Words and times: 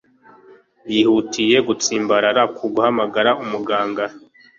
yihutiye 0.93 1.57
gutsimbarara 1.67 2.41
ku 2.55 2.65
guhamagara 2.73 3.31
umuganga 3.43 4.05